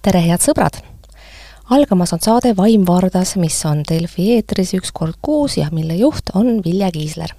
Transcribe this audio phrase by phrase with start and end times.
[0.00, 0.78] tere, head sõbrad!
[1.76, 6.32] algamas on saade Vaim Vardas, mis on Delfi eetris üks kord kuus ja mille juht
[6.34, 7.34] on Vilja Kiisler.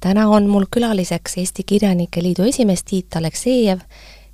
[0.00, 3.82] täna on mul külaliseks Eesti Kirjanike Liidu esimees Tiit Aleksejev,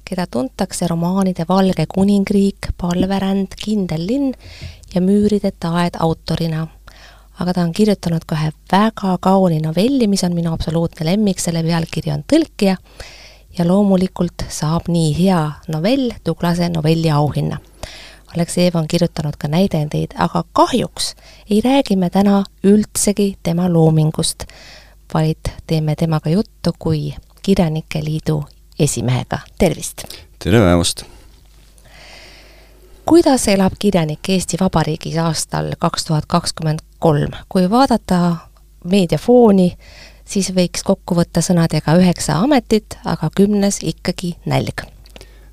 [0.04, 4.34] keda tuntakse romaanide Valge kuningriik, Palveränd, Kindel linn
[4.94, 6.66] ja Müüride taed autorina.
[7.40, 11.62] aga ta on kirjutanud ka ühe väga kauni novelli, mis on minu absoluutne lemmik, selle
[11.64, 12.76] pealkiri on Tõlkija
[13.58, 17.58] ja loomulikult saab nii hea novell Tuglase novelli auhinna.
[18.36, 21.14] Aleksejev on kirjutanud ka näidendeid, aga kahjuks
[21.50, 24.44] ei räägi me täna üldsegi tema loomingust,
[25.14, 28.44] vaid teeme temaga juttu kui Kirjanike Liidu
[28.78, 30.04] esimehega, tervist!
[30.38, 31.02] tere päevast!
[33.06, 38.36] kuidas elab kirjanik Eesti Vabariigis aastal kaks tuhat kakskümmend kolm, kui vaadata
[38.84, 39.76] meediafooni,
[40.26, 44.84] siis võiks kokku võtta sõnadega üheksa ametit, aga kümnes ikkagi nälg.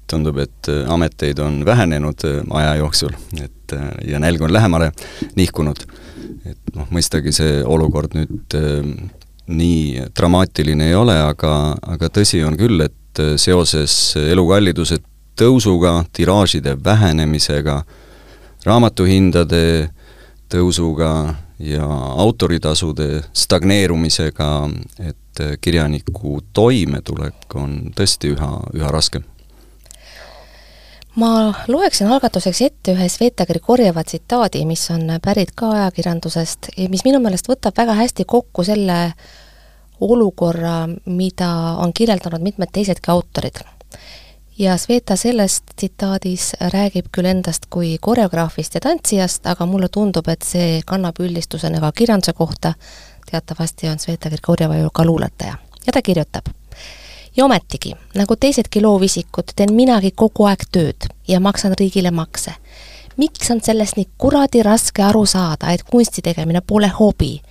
[0.08, 4.92] tundub, et äh, ameteid on vähenenud äh, aja jooksul, et äh, ja nälg on lähemale
[5.36, 5.86] nihkunud.
[6.46, 8.56] et noh, mõistagi see olukord nüüd
[9.48, 14.98] nii dramaatiline ei ole, aga, aga tõsi on küll, et seoses elukalliduse
[15.40, 17.84] tõusuga, tiraažide vähenemisega,
[18.66, 19.90] raamatuhindade
[20.52, 21.12] tõusuga
[21.64, 24.70] ja autoritasude stagneerumisega,
[25.00, 29.24] et kirjaniku toimetulek on tõesti üha, üha raskem.
[31.16, 37.06] ma loeksin algatuseks ette ühe Sveta Grigorjeva tsitaadi, mis on pärit ka ajakirjandusest ja mis
[37.06, 39.14] minu meelest võtab väga hästi kokku selle
[40.02, 43.62] olukorra, mida on kirjeldanud mitmed teisedki autorid
[44.60, 50.46] ja Sveta selles tsitaadis räägib küll endast kui koreograafist ja tantsijast, aga mulle tundub, et
[50.46, 52.74] see kannab üldistusena ka kirjanduse kohta,
[53.32, 55.56] teatavasti on Sveta Grigorjeva ju ka luuletaja.
[55.86, 56.46] ja ta kirjutab.
[57.38, 62.54] ja ometigi, nagu teisedki loovisikud, teen minagi kogu aeg tööd ja maksan riigile makse.
[63.18, 67.42] miks on sellest nii kuradi raske aru saada, et kunsti tegemine pole hobi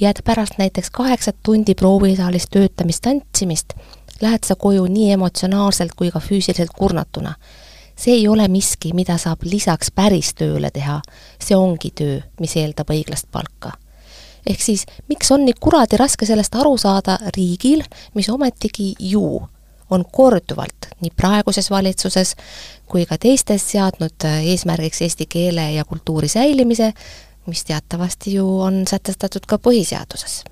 [0.00, 3.74] ja et pärast näiteks kaheksat tundi proovisaalis töötamist, tantsimist
[4.22, 7.34] lähed sa koju nii emotsionaalselt kui ka füüsiliselt kurnatuna.
[8.00, 11.02] see ei ole miski, mida saab lisaks päris tööle teha,
[11.36, 13.72] see ongi töö, mis eeldab õiglast palka.
[14.46, 17.82] ehk siis, miks on nii kuradi raske sellest aru saada riigil,
[18.14, 19.42] mis ometigi ju
[19.90, 22.34] on korduvalt nii praeguses valitsuses
[22.86, 26.92] kui ka teistes seadnud eesmärgiks eesti keele ja kultuuri säilimise,
[27.46, 30.44] mis teatavasti ju on sätestatud ka põhiseaduses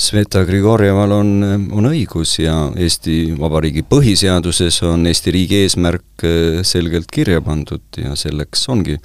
[0.00, 1.30] Sveta Grigorjeval on,
[1.76, 8.14] on õigus ja Eesti Vabariigi põhiseaduses on Eesti riigi eesmärk äh, selgelt kirja pandud ja
[8.16, 8.96] selleks ongi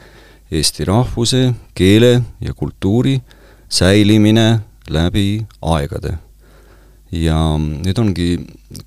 [0.55, 3.17] eesti rahvuse, keele ja kultuuri
[3.67, 4.45] säilimine
[4.87, 5.41] läbi
[5.73, 6.13] aegade.
[7.11, 8.29] ja nüüd ongi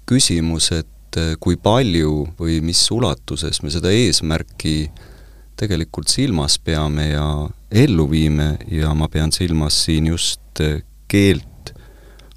[0.09, 4.89] küsimus, et äh, kui palju või mis ulatuses me seda eesmärki
[5.61, 7.29] tegelikult silmas peame ja
[7.69, 10.65] ellu viime ja ma pean silmas siin just
[11.09, 11.48] keelt,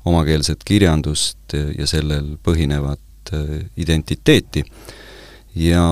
[0.05, 4.63] omakeelset kirjandust ja sellel põhinevat äh, identiteeti.
[5.55, 5.83] ja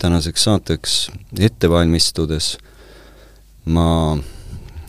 [0.00, 2.58] tänaseks saateks ette valmistudes
[3.64, 4.18] ma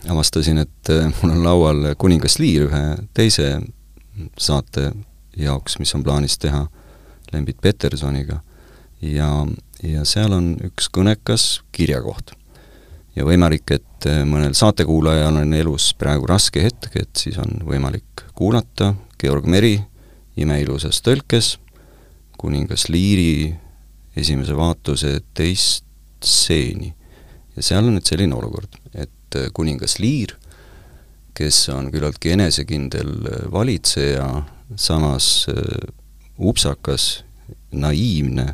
[0.08, 2.84] avastasin, et äh, mul on laual Kuningas Liir ühe
[3.14, 3.60] teise
[4.38, 4.92] saate
[5.36, 6.66] jaoks, mis on plaanis teha
[7.32, 8.40] Lembit Petersoniga
[9.02, 9.46] ja,
[9.82, 12.32] ja seal on üks kõnekas kirjakoht
[13.16, 18.26] ja võimalik, et äh, mõnel saatekuulajal on elus praegu raske hetk, et siis on võimalik
[18.36, 19.78] kuulata Georg Meri
[20.36, 21.56] imeilusas tõlkes
[22.36, 23.54] kuningas Liiri
[24.16, 25.84] esimese vaatuse teist
[26.24, 26.92] stseeni.
[27.56, 30.36] ja seal on nüüd selline olukord, et äh, kuningas Liir,
[31.36, 34.28] kes on küllaltki enesekindel äh, valitseja,
[34.76, 35.46] samas
[36.42, 37.22] upsakas,
[37.70, 38.46] naiivne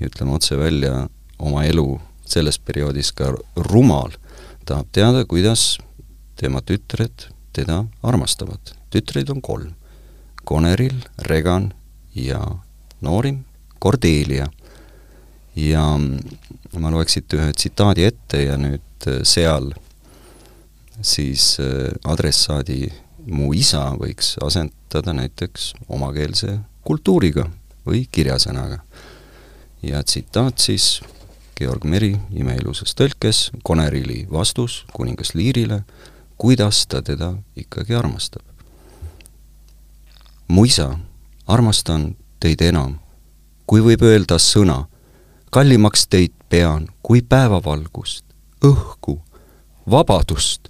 [0.00, 1.08] ja ütleme otse välja,
[1.38, 3.32] oma elu selles perioodis ka
[3.70, 4.12] rumal,
[4.66, 5.78] tahab teada, kuidas
[6.36, 8.74] tema tütred teda armastavad.
[8.90, 9.74] tütreid on kolm.
[10.44, 11.72] Koneril, Regan
[12.14, 12.40] ja
[13.00, 13.44] noorim
[13.82, 14.46] Cordelia.
[15.56, 15.82] ja
[16.76, 19.70] ma loeks siit ühe tsitaadi ette ja nüüd äh, seal
[21.00, 22.90] siis äh, adressaadi
[23.32, 27.48] mu isa võiks asendada näiteks omakeelse kultuuriga
[27.86, 28.82] või kirjasõnaga.
[29.82, 31.00] ja tsitaat siis
[31.56, 35.84] Georg Meri imeilusas tõlkes Konerili vastus kuningas Liirile,
[36.36, 38.42] kuidas ta teda ikkagi armastab.
[40.48, 40.98] mu isa,
[41.46, 42.98] armastan teid enam,
[43.66, 44.84] kui võib öelda sõna,
[45.50, 48.24] kallimaks teid pean kui päevavalgust,
[48.62, 49.18] õhku,
[49.90, 50.68] vabadust,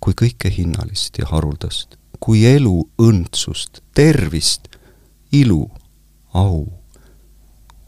[0.00, 4.68] kui kõike hinnalist ja haruldast, kui elu õndsust, tervist,
[5.32, 5.70] ilu,
[6.34, 6.77] au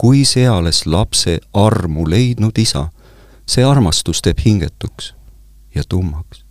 [0.01, 2.87] kui seales lapse armu leidnud isa,
[3.45, 5.11] see armastus teeb hingetuks
[5.75, 6.41] ja tummaks.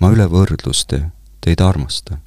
[0.00, 0.98] ma üle võrdluste
[1.40, 2.18] teid armastan.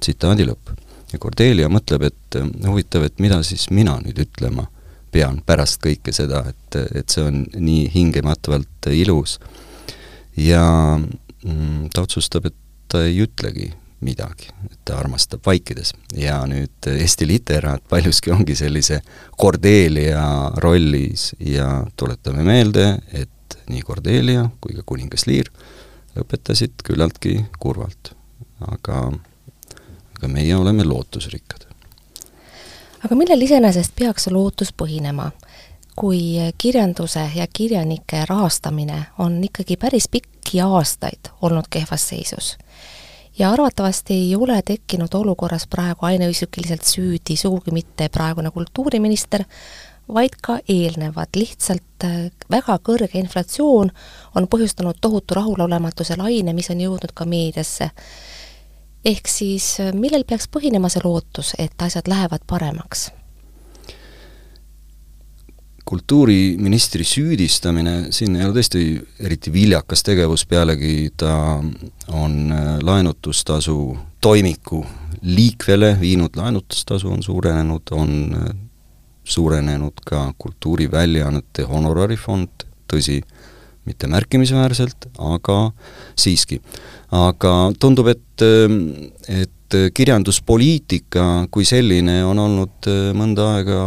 [0.00, 0.72] tsitaadi lõpp.
[1.12, 4.66] ja Cordelia mõtleb, et äh, huvitav, et mida siis mina nüüd ütlema
[5.12, 9.38] pean pärast kõike seda, et, et see on nii hingematvalt ilus.
[10.36, 10.64] ja
[10.96, 12.56] mm, ta otsustab, et
[12.88, 15.92] ta ei ütlegi midagi, et ta armastab vaikides.
[16.16, 19.02] ja nüüd Eesti literaat paljuski ongi sellise
[19.40, 25.50] Cordelia rollis ja tuletame meelde, et nii Cordelia kui ka kuningas Lear
[26.16, 28.14] lõpetasid küllaltki kurvalt.
[28.60, 29.12] aga,
[30.16, 31.66] aga meie oleme lootusrikkad.
[33.04, 35.30] aga millel iseenesest peaks lootus põhinema?
[35.96, 42.56] kui kirjanduse ja kirjanike rahastamine on ikkagi päris pikki aastaid olnud kehvas seisus
[43.40, 49.44] ja arvatavasti ei ole tekkinud olukorras praegu ainuisikuliselt süüdi sugugi mitte praegune kultuuriminister,
[50.14, 52.18] vaid ka eelnevad, lihtsalt äh,
[52.50, 53.92] väga kõrge inflatsioon
[54.34, 57.90] on põhjustanud tohutu rahulolematuse laine, mis on jõudnud ka meediasse.
[59.04, 63.10] ehk siis äh, millel peaks põhinema see lootus, et asjad lähevad paremaks?
[65.90, 68.82] Kultuuriministri süüdistamine, siin ei ole tõesti
[69.26, 71.32] eriti viljakas tegevus, pealegi ta
[72.14, 73.74] on äh, laenutustasu
[74.22, 74.84] toimiku
[75.26, 78.52] liikvele viinud, laenutustasu on suurenenud, on äh,
[79.24, 83.18] suurenenud ka kultuuriväljaannete honorarifond, tõsi,
[83.88, 85.58] mitte märkimisväärselt, aga
[86.14, 86.60] siiski.
[87.10, 92.86] aga tundub, et, äh, et kirjanduspoliitika kui selline on olnud
[93.18, 93.82] mõnda aega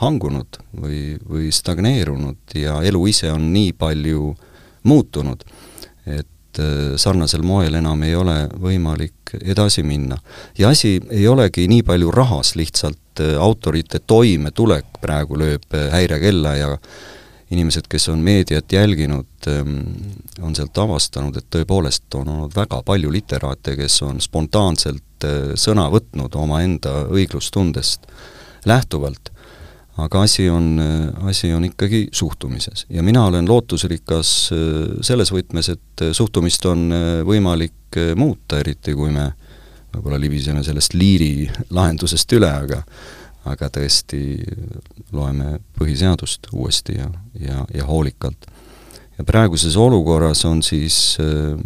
[0.00, 4.34] hangunud või, või stagneerunud ja elu ise on nii palju
[4.86, 5.42] muutunud,
[6.06, 10.18] et äh, sarnasel moel enam ei ole võimalik edasi minna.
[10.58, 16.56] ja asi ei olegi nii palju rahas, lihtsalt äh, autorite toimetulek praegu lööb äh, häirekella
[16.56, 16.74] ja
[17.50, 19.78] inimesed, kes on meediat jälginud, ähm,
[20.42, 25.02] on sealt avastanud, et tõepoolest on olnud väga palju literaate, kes on spontaanselt
[25.56, 28.10] sõna võtnud omaenda õiglustundest
[28.66, 29.30] lähtuvalt
[29.96, 30.80] aga asi on,
[31.24, 32.86] asi on ikkagi suhtumises.
[32.90, 34.58] ja mina olen lootusrikas äh,
[35.00, 39.30] selles võtmes, et äh, suhtumist on äh, võimalik muuta, eriti kui me
[39.94, 42.82] võib-olla libiseme sellest liiri lahendusest üle, aga
[43.46, 44.20] aga tõesti
[45.14, 47.06] loeme põhiseadust uuesti ja,
[47.38, 48.48] ja, ja hoolikalt.
[49.18, 51.56] ja praeguses olukorras on siis äh,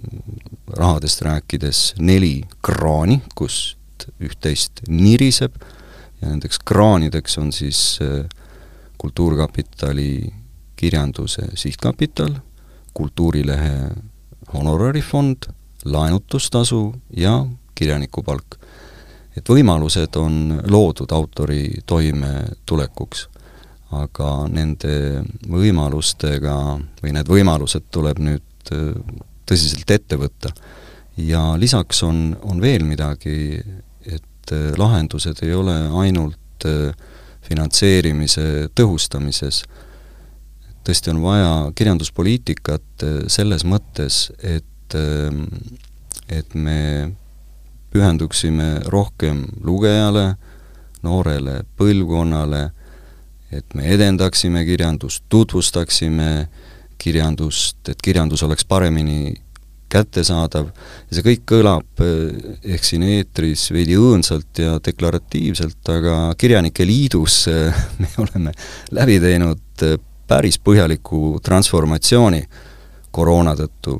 [0.76, 3.76] rahadest rääkides neli kraani, kust
[4.20, 5.76] üht-teist niriseb äh,,
[6.22, 8.26] ja nendeks kraanideks on siis äh,
[9.00, 10.32] Kultuurkapitali
[10.76, 12.34] kirjanduse sihtkapital,
[12.94, 13.90] Kultuurilehe
[14.54, 15.36] honorarifond,
[15.84, 18.56] laenutustasu ja kirjanikupalk.
[19.36, 23.28] et võimalused on loodud autori toimetulekuks,
[23.96, 26.56] aga nende võimalustega
[27.02, 28.90] või need võimalused tuleb nüüd äh,
[29.46, 30.52] tõsiselt ette võtta.
[31.16, 33.60] ja lisaks on, on veel midagi,
[34.50, 36.92] et äh, lahendused ei ole ainult äh,
[37.46, 39.62] finantseerimise tõhustamises,
[40.84, 47.12] tõesti on vaja kirjanduspoliitikat äh, selles mõttes, et et me
[47.94, 50.32] pühenduksime rohkem lugejale,
[51.06, 52.64] noorele põlvkonnale,
[53.54, 56.48] et me edendaksime kirjandust, tutvustaksime
[56.98, 59.36] kirjandust, et kirjandus oleks paremini
[59.90, 66.86] kättesaadav ja see kõik kõlab eh, ehk siin eetris veidi õõnsalt ja deklaratiivselt, aga Kirjanike
[66.86, 68.54] Liidus eh, me oleme
[68.96, 69.98] läbi teinud eh,
[70.30, 72.44] päris põhjaliku transformatsiooni
[73.10, 73.98] koroona tõttu.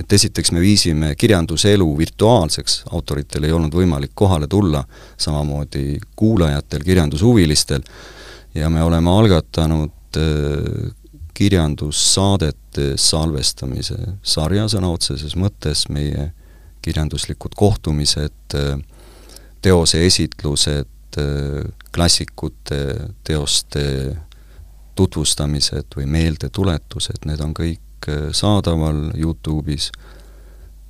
[0.00, 4.84] et esiteks me viisime kirjanduselu virtuaalseks, autoritel ei olnud võimalik kohale tulla,
[5.16, 7.82] samamoodi kuulajatel, kirjandushuvilistel,
[8.54, 10.16] ja me oleme algatanud
[11.40, 16.30] kirjandussaadete salvestamise sarja sõna otseses mõttes, meie
[16.84, 18.56] kirjanduslikud kohtumised,
[19.64, 21.18] teose esitlused,
[21.96, 22.80] klassikute
[23.24, 23.84] teoste
[25.00, 29.90] tutvustamised või meeldetuletused, need on kõik saadaval Youtube'is.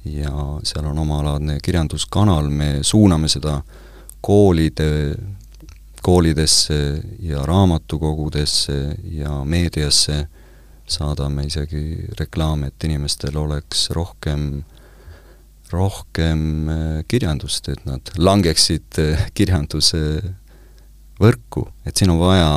[0.04, 0.33] Ja
[0.64, 3.59] seal on omalaadne kirjanduskanal, me suuname seda
[4.25, 5.14] koolide
[6.02, 10.26] koolidesse ja raamatukogudesse ja meediasse
[10.90, 11.82] saadame isegi
[12.18, 14.62] reklaame, et inimestel oleks rohkem,
[15.70, 20.02] rohkem äh, kirjandust, et nad langeksid äh, kirjanduse
[21.20, 22.50] võrku, et siin on vaja,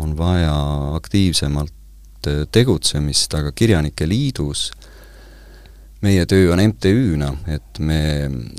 [0.00, 0.54] on vaja
[0.98, 4.68] aktiivsemalt äh, tegutsemist, aga Kirjanike Liidus
[6.00, 8.02] meie töö on MTÜ-na, et me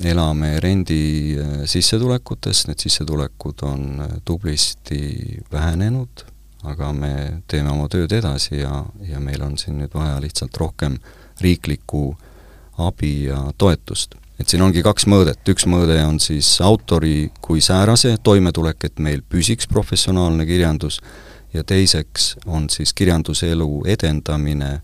[0.06, 1.34] elame rendi
[1.66, 6.22] sissetulekutest, need sissetulekud on tublisti vähenenud,
[6.64, 7.14] aga me
[7.48, 11.00] teeme oma tööd edasi ja, ja meil on siin nüüd vaja lihtsalt rohkem
[11.42, 12.12] riiklikku
[12.82, 14.16] abi ja toetust.
[14.40, 19.22] et siin ongi kaks mõõdet, üks mõõde on siis autori kui säärase toimetulek, et meil
[19.22, 21.02] püsiks professionaalne kirjandus,
[21.54, 24.82] ja teiseks on siis kirjanduselu edendamine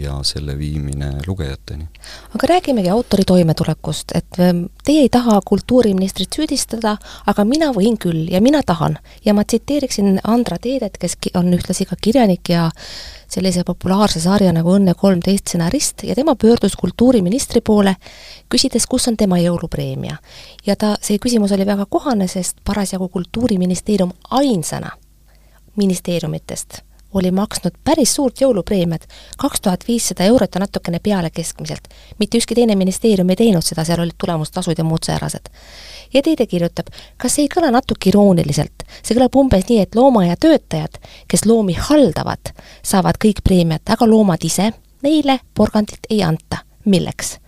[0.00, 1.88] ja selle viimine lugejateni.
[2.34, 6.96] aga räägimegi autori toimetulekust, et ähm, teie ei taha kultuuriministrit süüdistada,
[7.26, 8.98] aga mina võin küll ja mina tahan.
[9.24, 12.70] ja ma tsiteeriksin Andra Teedet, kes on ühtlasi ka kirjanik ja
[13.28, 17.96] sellise populaarse sarja nagu Õnne kolmteist stsenarist ja tema pöördus kultuuriministri poole,
[18.48, 20.16] küsides, kus on tema jõulupreemia.
[20.66, 24.90] ja ta, see küsimus oli väga kohane, sest parasjagu Kultuuriministeerium ainsana
[25.76, 26.82] ministeeriumitest
[27.14, 29.06] oli maksnud päris suurt jõulupreemiat,
[29.38, 31.88] kaks tuhat viissada eurot ja natukene peale keskmiselt.
[32.18, 35.48] mitte ükski teine ministeerium ei teinud seda, seal olid tulemustasud ja muud säärased.
[36.14, 38.84] ja Teede kirjutab, kas ei kõla natuke irooniliselt?
[39.02, 42.52] see kõlab umbes nii, et loomaaia-töötajad, kes loomi haldavad,
[42.82, 46.58] saavad kõik preemiat, aga loomad ise, neile porgandit ei anta.
[46.84, 47.38] milleks?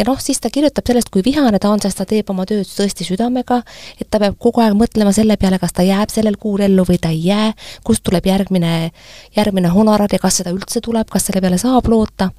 [0.00, 2.68] Ja noh, siis ta kirjutab sellest, kui vihane ta on, sest ta teeb oma tööd
[2.68, 3.60] tõesti südamega,
[4.00, 6.96] et ta peab kogu aeg mõtlema selle peale, kas ta jääb sellel kuul ellu või
[7.02, 7.50] ta ei jää,
[7.84, 8.90] kust tuleb järgmine,
[9.36, 12.30] järgmine honorar ja kas seda üldse tuleb, kas selle peale saab loota,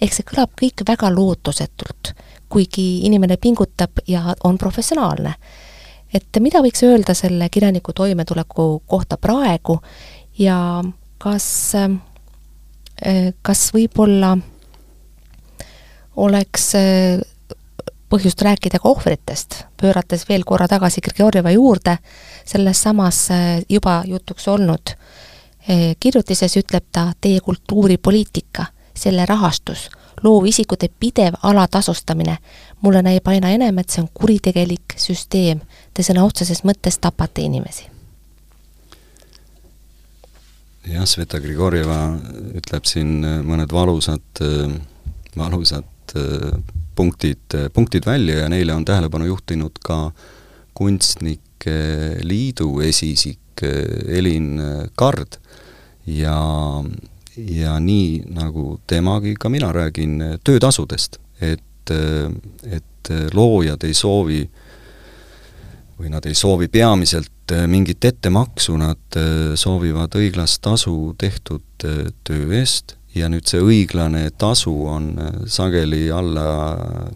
[0.00, 2.12] ehk see kõlab kõik väga lootusetult,
[2.48, 5.34] kuigi inimene pingutab ja on professionaalne.
[6.14, 9.80] et mida võiks öelda selle kirjaniku toimetuleku kohta praegu
[10.38, 10.82] ja
[11.18, 11.74] kas,
[13.42, 14.38] kas võib-olla
[16.18, 17.20] oleks äh,
[18.10, 21.98] põhjust rääkida ka ohvritest, pöörates veel korra tagasi Grigorjeva juurde,
[22.48, 28.66] selles samas äh, juba jutuks olnud äh, kirjutises ütleb ta, teie kultuuripoliitika,
[28.98, 29.88] selle rahastus,
[30.22, 32.38] loovisikute pidev alatasustamine,
[32.82, 35.60] mulle näib aina enam, et see on kuritegelik süsteem.
[35.94, 37.86] Te sõna otseses mõttes tapate inimesi.
[40.88, 42.00] jah, Sveta Grigorjeva
[42.56, 44.40] ütleb siin mõned valusad,
[45.36, 45.84] valusad
[46.98, 50.10] punktid, äh, punktid välja ja neile on tähelepanu juhtinud ka
[50.74, 51.76] Kunstnike
[52.22, 54.60] Liidu esiisik äh, Elin
[54.96, 55.38] Kard.
[56.06, 56.40] Ja,
[57.36, 61.90] ja nii, nagu temagi, ka mina räägin töötasudest, et,
[62.64, 64.40] et loojad ei soovi
[65.98, 69.20] või nad ei soovi peamiselt mingit ettemaksu, nad
[69.60, 71.84] soovivad õiglast tasu tehtud
[72.24, 76.48] töö eest ja nüüd see õiglane tasu on äh, sageli alla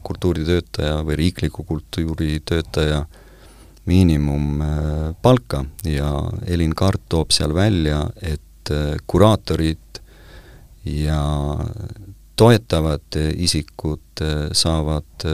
[0.04, 3.04] kultuuritöötaja või riikliku kultuuritöötaja
[3.87, 6.11] miinimumpalka ja
[6.46, 10.00] Elin Kart toob seal välja, et äh, kuraatorid
[10.88, 11.22] ja
[12.37, 15.26] toetavad isikud äh, saavad,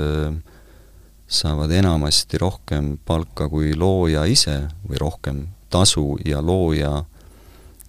[1.28, 7.04] saavad enamasti rohkem palka kui looja ise või rohkem tasu ja looja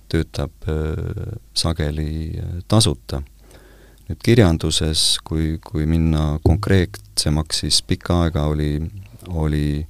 [0.10, 3.22] töötab äh, sageli äh, tasuta.
[4.10, 8.80] nüüd kirjanduses, kui, kui minna konkreetsemaks, siis pikka aega oli,
[9.30, 9.86] oli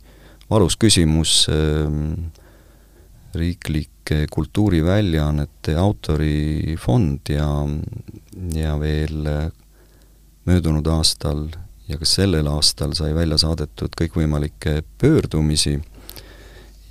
[0.50, 1.88] valus küsimus äh,
[3.40, 7.48] riiklike kultuuriväljaannete autorifond ja,
[8.58, 9.28] ja veel
[10.50, 11.46] möödunud aastal
[11.90, 15.78] ja ka sellel aastal sai välja saadetud kõikvõimalikke pöördumisi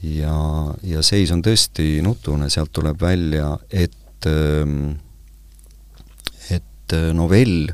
[0.02, 4.98] ja, ja seis on tõesti nutune, sealt tuleb välja, et, ähm,
[6.50, 7.70] et äh, novell,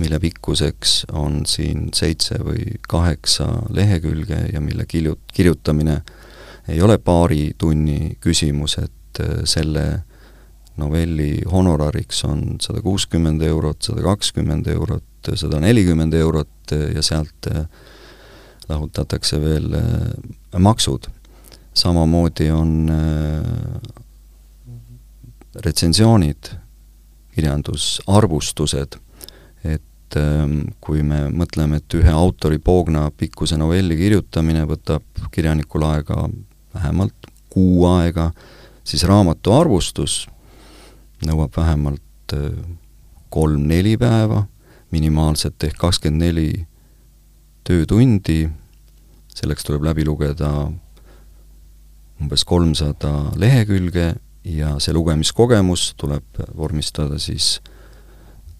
[0.00, 6.00] mille pikkuseks on siin seitse või kaheksa lehekülge ja mille kilju-, kirjutamine
[6.72, 9.86] ei ole paari tunni küsimus, et äh, selle
[10.80, 17.66] novelli honorariks on sada kuuskümmend eurot, sada kakskümmend eurot, sada nelikümmend eurot ja sealt äh,
[18.70, 19.68] lahutatakse veel
[20.62, 21.10] maksud
[21.74, 23.92] samamoodi on äh,
[25.64, 26.52] retsensioonid,
[27.34, 28.98] kirjandusarvustused,
[29.64, 36.26] et ähm, kui me mõtleme, et ühe autori poogna pikkuse novelli kirjutamine võtab kirjanikul aega
[36.74, 38.30] vähemalt kuu aega,
[38.84, 40.26] siis raamatu arvustus
[41.26, 42.52] nõuab vähemalt äh,
[43.32, 44.44] kolm-neli päeva,
[44.92, 46.48] minimaalselt ehk kakskümmend neli
[47.64, 48.44] töötundi,
[49.32, 50.50] selleks tuleb läbi lugeda
[52.22, 54.12] umbes kolmsada lehekülge
[54.46, 57.56] ja see lugemiskogemus tuleb vormistada siis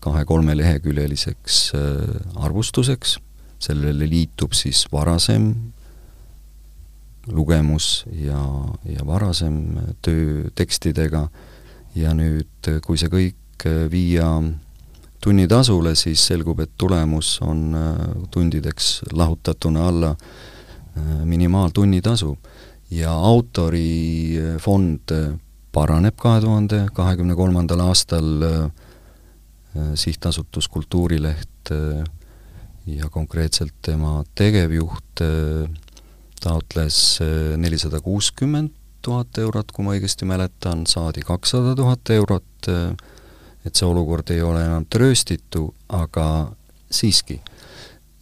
[0.02, 3.18] kahe-kolmeleheküljeliseks äh, arvustuseks,
[3.62, 5.52] sellele liitub siis varasem
[7.30, 8.42] lugemus ja,
[8.84, 11.28] ja varasem töö tekstidega.
[11.94, 14.26] Ja nüüd, kui see kõik viia
[15.22, 17.76] tunnitasule, siis selgub, et tulemus on
[18.32, 20.14] tundideks lahutatuna alla
[21.24, 22.32] minimaaltunnitasu
[22.92, 25.14] ja autorifond
[25.72, 28.44] paraneb kahe tuhande kahekümne kolmandal aastal
[29.96, 31.72] sihtasutus Kultuurileht
[32.86, 35.24] ja konkreetselt tema tegevjuht
[36.42, 36.98] taotles
[37.56, 42.68] nelisada kuuskümmend tuhat eurot, kui ma õigesti mäletan, saadi kakssada tuhat eurot,
[43.66, 46.26] et see olukord ei ole enam trööstitu, aga
[46.92, 47.40] siiski,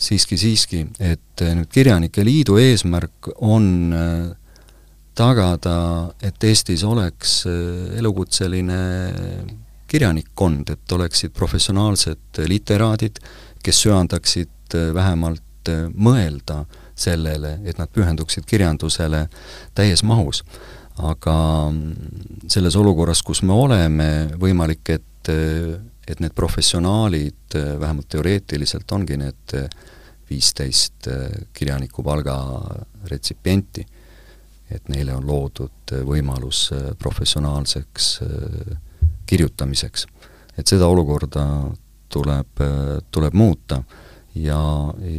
[0.01, 4.29] siiski, siiski, et nüüd Kirjanike Liidu eesmärk on äh,
[5.19, 8.81] tagada, et Eestis oleks äh, elukutseline
[9.91, 13.21] kirjanikkond, et oleksid professionaalsed literaadid,
[13.65, 15.47] kes söandaksid äh, vähemalt
[15.93, 16.63] mõelda
[16.97, 19.27] sellele, et nad pühenduksid kirjandusele
[19.77, 20.45] täies mahus.
[21.01, 21.35] aga
[21.71, 24.09] mm, selles olukorras, kus me oleme,
[24.41, 25.29] võimalik, et,
[26.09, 29.55] et need professionaalid, vähemalt teoreetiliselt, ongi need
[30.29, 31.09] viisteist
[31.57, 32.37] kirjanikupalga
[33.09, 33.87] retsipienti,
[34.71, 38.21] et neile on loodud võimalus professionaalseks
[39.27, 40.07] kirjutamiseks.
[40.59, 41.45] et seda olukorda
[42.09, 42.63] tuleb,
[43.11, 43.83] tuleb muuta
[44.35, 44.61] ja,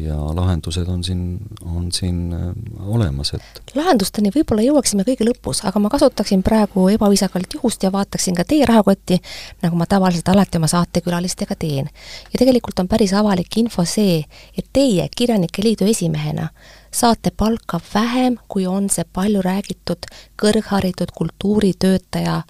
[0.03, 2.39] ja lahendused on siin, on siin äh,
[2.88, 8.38] olemas, et lahendusteni võib-olla jõuaksime kõige lõpus, aga ma kasutaksin praegu ebaviisakalt juhust ja vaataksin
[8.38, 9.20] ka teie rahakotti,
[9.63, 11.89] nagu ma tavaliselt alati oma saatekülalistega teen.
[12.34, 14.22] ja tegelikult on päris avalik info see,
[14.58, 16.50] et teie Kirjanike Liidu esimehena
[16.91, 20.10] saate palka vähem, kui on see palju räägitud
[20.41, 22.41] kõrgharitud kultuuritöötaja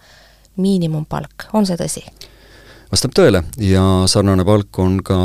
[0.57, 2.05] miinimumpalk, on see tõsi?
[2.91, 3.81] vastab tõele ja
[4.11, 5.17] sarnane palk on ka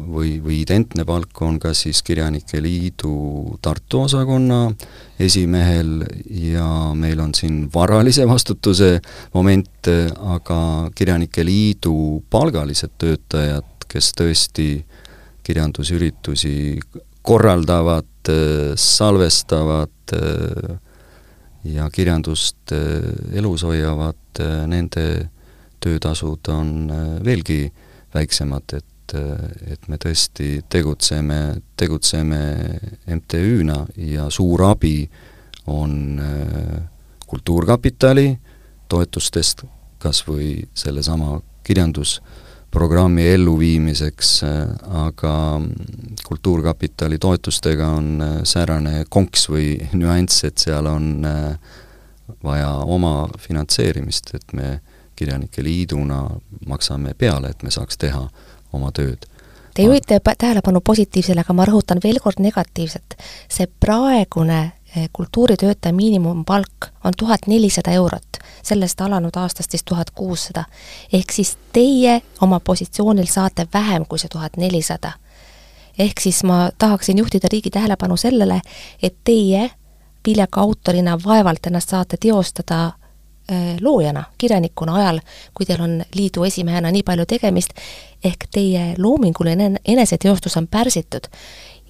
[0.00, 4.62] või, või identne palk on ka siis Kirjanike Liidu Tartu osakonna
[5.20, 6.06] esimehel
[6.40, 8.94] ja meil on siin varalise vastutuse
[9.36, 9.90] moment,
[10.36, 10.58] aga
[10.96, 14.70] Kirjanike Liidu palgalised töötajad, kes tõesti
[15.46, 16.56] kirjandusüritusi
[17.26, 18.30] korraldavad,
[18.78, 20.14] salvestavad
[21.66, 22.72] ja kirjandust
[23.34, 25.06] elus hoiavad, nende
[25.86, 27.60] töötasud on äh, veelgi
[28.14, 31.38] väiksemad, et, äh, et me tõesti tegutseme,
[31.78, 32.40] tegutseme
[33.18, 34.98] MTÜ-na ja suur abi
[35.66, 36.76] on äh,
[37.26, 38.36] Kultuurkapitali
[38.88, 39.64] toetustest,
[39.98, 41.40] kas või sellesama
[42.66, 44.42] kirjandusprogrammi elluviimiseks,
[44.92, 45.60] aga
[46.26, 51.24] Kultuurkapitali toetustega on säärane konks või nüanss, et seal on
[52.42, 54.80] vaja oma finantseerimist, et me
[55.16, 56.26] Kirjanike Liiduna
[56.66, 58.28] maksame peale, et me saaks teha
[58.72, 59.24] oma tööd.
[59.74, 63.16] Te juhite tähelepanu positiivsele, aga ma rõhutan veel kord negatiivset.
[63.48, 64.72] see praegune
[65.12, 70.64] kultuuritöötaja miinimumpalk on tuhat nelisada eurot, sellest alanud aastast siis tuhat kuussada.
[71.12, 75.12] ehk siis teie oma positsioonil saate vähem kui see tuhat nelisada.
[75.98, 78.60] ehk siis ma tahaksin juhtida riigi tähelepanu sellele,
[79.02, 79.70] et teie
[80.26, 82.92] viljaka autorina vaevalt ennast saate teostada
[83.52, 85.20] Äh, loojana, kirjanikuna ajal,
[85.54, 87.76] kui teil on liidu esimehena nii palju tegemist,
[88.26, 91.28] ehk teie loominguline eneseteostus on pärsitud.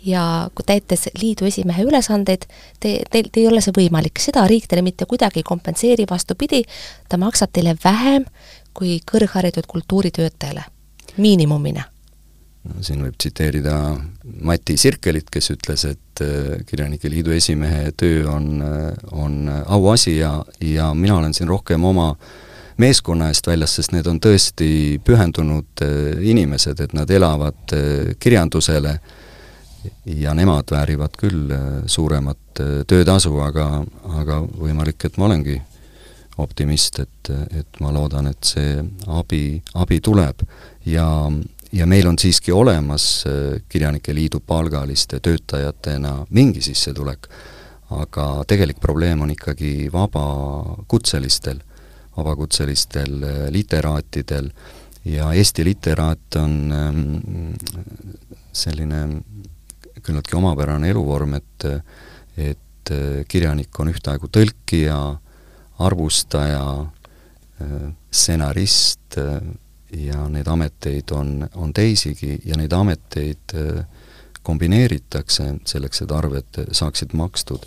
[0.07, 2.47] Ja täites liidu esimehe ülesandeid,
[2.81, 6.63] te, teil, teil ei ole see võimalik, seda riik teile mitte kuidagi ei kompenseeri, vastupidi,
[7.09, 8.25] ta maksab teile vähem
[8.77, 10.65] kui kõrgharitud kultuuritöötajale,
[11.17, 11.87] miinimumina.
[12.67, 13.77] No siin võib tsiteerida
[14.43, 20.41] Mati Sirkelit, kes ütles, et äh, Kirjanike Liidu esimehe töö on, äh, on auasi ja,
[20.61, 22.11] ja mina olen siin rohkem oma
[22.83, 27.77] meeskonna eest väljas, sest need on tõesti pühendunud äh, inimesed, et nad elavad
[28.19, 28.99] kirjandusele
[30.07, 31.53] ja nemad väärivad küll
[31.87, 33.85] suuremat töötasu, aga,
[34.21, 35.61] aga võimalik, et ma olengi
[36.39, 40.43] optimist, et, et ma loodan, et see abi, abi tuleb.
[40.87, 41.07] Ja
[41.73, 47.29] ja meil on siiski olemas äh, Kirjanike Liidu palgaliste töötajatena mingi sissetulek,
[47.91, 51.61] aga tegelik probleem on ikkagi vabakutselistel,
[52.17, 54.51] vabakutselistel äh, literaatidel.
[55.05, 57.53] Ja Eesti literaat on ähm,
[58.53, 59.23] selline
[60.03, 61.71] küllaltki omapärane eluvorm, et
[62.37, 64.99] et äh, kirjanik on ühtaegu tõlkija,
[65.79, 66.67] arvustaja,
[68.13, 69.17] stsenarist,
[69.97, 73.85] ja neid ameteid on, on teisigi ja neid ameteid äh,
[74.47, 77.65] kombineeritakse selleks, et arved saaksid makstud,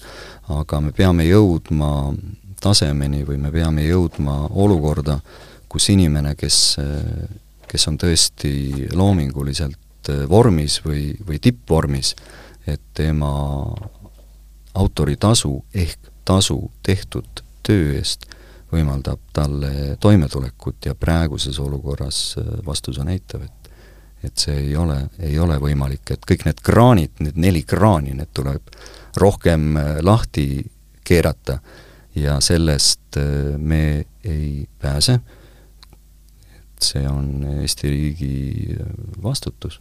[0.55, 2.13] aga me peame jõudma
[2.61, 5.19] tasemeni või me peame jõudma olukorda,
[5.69, 6.77] kus inimene, kes,
[7.67, 8.53] kes on tõesti
[8.95, 9.88] loominguliselt äh,
[10.29, 12.15] vormis või, või tippvormis,
[12.67, 13.31] et tema
[14.73, 18.27] autoritasu ehk tasu tehtud töö eest
[18.71, 23.55] võimaldab talle toimetulekut ja praeguses olukorras äh, vastus on eitav, et
[24.19, 28.33] et see ei ole, ei ole võimalik, et kõik need kraanid, need neli kraani, need
[28.35, 28.73] tuleb
[29.15, 30.65] rohkem äh, lahti
[31.07, 31.61] keerata
[32.19, 35.19] ja sellest äh, me ei pääse,
[36.51, 38.75] et see on Eesti riigi
[39.23, 39.79] vastutus,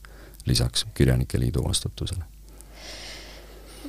[0.48, 2.24] lisaks Kirjanike Liidu vastutusele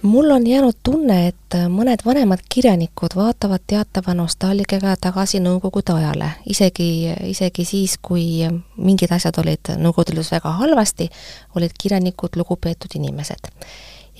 [0.02, 7.12] mul on jäänud tunne, et mõned vanemad kirjanikud vaatavad teatava nostalgiaga tagasi Nõukogude ajale, isegi,
[7.28, 11.10] isegi siis, kui mingid asjad olid Nõukogude Liidus väga halvasti,
[11.56, 13.52] olid kirjanikud lugupeetud inimesed.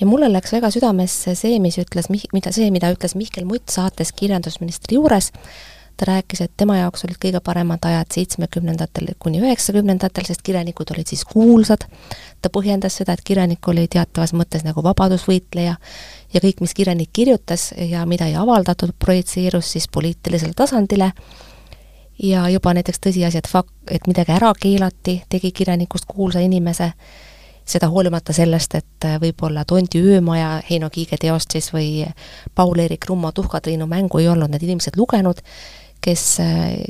[0.00, 4.12] ja mulle läks väga südamesse see, mis ütles, mida, see, mida ütles Mihkel Mutt saates
[4.12, 5.32] kirjandusministri juures,
[6.00, 11.10] ta rääkis, et tema jaoks olid kõige paremad ajad seitsmekümnendatel kuni üheksakümnendatel, sest kirjanikud olid
[11.12, 11.84] siis kuulsad,
[12.40, 15.74] ta põhjendas seda, et kirjanik oli teatavas mõttes nagu vabadusvõitleja
[16.32, 21.12] ja kõik, mis kirjanik kirjutas ja mida ei avaldatud, projitseerus siis poliitilisele tasandile.
[22.22, 26.90] Ja juba näiteks tõsiasi, et fakt, et midagi ära keelati, tegi kirjanikust kuulsa inimese,
[27.64, 32.06] seda hoolimata sellest, et võib-olla Tondi öömaja Heino Kiige teost siis või
[32.54, 35.40] Paul-Eerik Rummo Tuhkatriinu mängu ei olnud need inimesed lugenud
[36.00, 36.38] kes,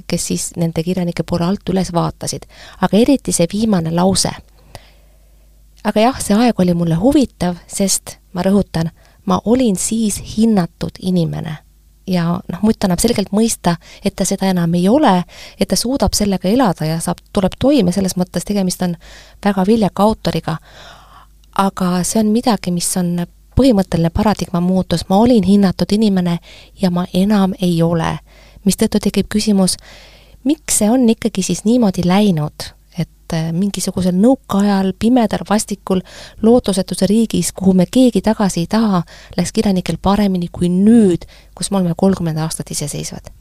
[0.06, 2.46] kes siis nende kirjanike poole alt üles vaatasid.
[2.80, 4.30] aga eriti see viimane lause.
[5.84, 8.90] aga jah, see aeg oli mulle huvitav, sest ma rõhutan,
[9.24, 11.56] ma olin siis hinnatud inimene
[12.10, 15.22] ja noh, Mutt annab selgelt mõista, et ta seda enam ei ole,
[15.60, 18.96] et ta suudab sellega elada ja saab, tuleb toime, selles mõttes tegemist on
[19.44, 20.56] väga viljaka autoriga.
[21.58, 23.26] aga see on midagi, mis on
[23.58, 26.38] põhimõtteline paradigma muutus, ma olin hinnatud inimene
[26.80, 28.18] ja ma enam ei ole
[28.66, 29.76] mistõttu tekib küsimus,
[30.44, 36.02] miks see on ikkagi siis niimoodi läinud, et äh, mingisugusel nõukaajal, pimedal, vastikul,
[36.42, 39.02] lootusetuse riigis, kuhu me keegi tagasi ei taha,
[39.38, 43.32] läks kirjanikel paremini kui nüüd, kus me oleme kolmkümmend aastat iseseisvad?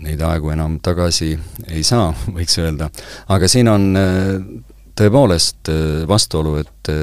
[0.00, 1.34] Neid aegu enam tagasi
[1.68, 2.88] ei saa, võiks öelda.
[3.28, 4.38] aga siin on äh,
[4.96, 6.94] tõepoolest äh, vastuolu, et,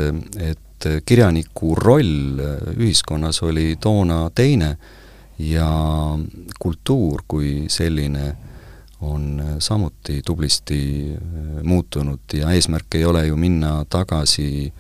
[0.41, 2.41] et et kirjaniku roll
[2.77, 4.77] ühiskonnas oli toona teine
[5.39, 5.69] ja
[6.59, 8.35] kultuur kui selline
[9.01, 14.73] on samuti tublisti äh, muutunud ja eesmärk ei ole ju minna tagasi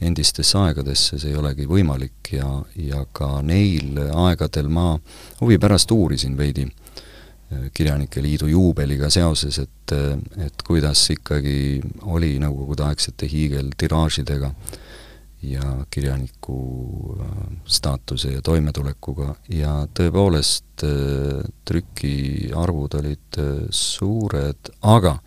[0.00, 4.96] endistesse aegadesse, see ei olegi võimalik ja, ja ka neil aegadel ma
[5.40, 12.34] huvi pärast uurisin veidi äh, Kirjanike Liidu juubeliga seoses, et, äh, et kuidas ikkagi oli
[12.42, 14.82] nõukogudeaegsete hiigeltiraažidega äh,
[15.50, 17.26] ja kirjaniku äh,
[17.64, 25.18] staatuse ja toimetulekuga ja tõepoolest äh, trükiarvud olid äh, suured, aga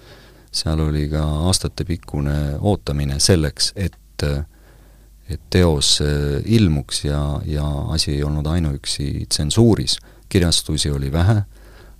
[0.51, 3.95] seal oli ka aastatepikkune ootamine selleks, et
[5.27, 5.99] et teos
[6.45, 9.97] ilmuks ja, ja asi ei olnud ainuüksi tsensuuris.
[10.29, 11.41] kirjastusi oli vähe,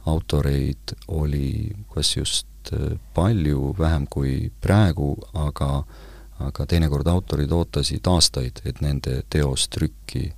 [0.06, 2.72] autoreid oli kas just
[3.14, 6.07] palju, vähem kui praegu, aga äh,
[6.40, 10.32] aga teinekord autorid ootasid aastaid, et nende teos trükki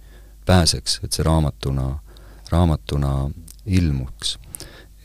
[0.46, 1.90] pääseks, et see raamatuna,
[2.52, 3.14] raamatuna
[3.66, 4.38] ilmuks.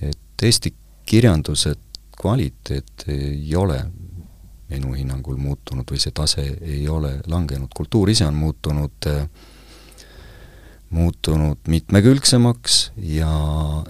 [0.00, 0.74] et Eesti
[1.06, 1.74] kirjanduse
[2.20, 3.80] kvaliteet ei ole
[4.68, 9.10] minu hinnangul muutunud või see tase ei ole langenud, kultuur ise on muutunud
[10.94, 13.32] muutunud mitmekülgsemaks ja,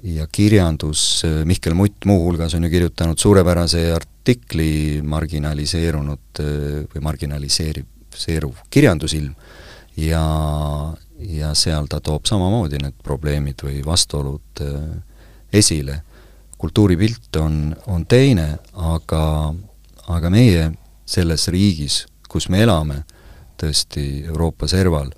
[0.03, 6.39] ja kirjandus, Mihkel Mutt muuhulgas on ju kirjutanud suurepärase art-, artikli marginaliseerunud
[6.89, 7.85] või marginaliseeriv,
[8.17, 9.35] seeruv kirjandusilm
[10.01, 10.23] ja,
[11.21, 14.79] ja seal ta toob samamoodi need probleemid või vastuolud äh,
[15.53, 16.01] esile.
[16.59, 19.53] kultuuripilt on, on teine, aga,
[20.09, 20.71] aga meie
[21.05, 23.03] selles riigis, kus me elame,
[23.61, 25.11] tõesti Euroopa serval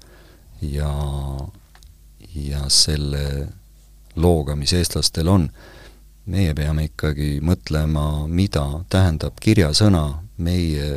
[0.61, 0.90] ja,
[2.35, 3.47] ja selle
[4.16, 5.47] looga, mis eestlastel on,
[6.27, 10.05] meie peame ikkagi mõtlema, mida tähendab kirjasõna
[10.43, 10.89] meie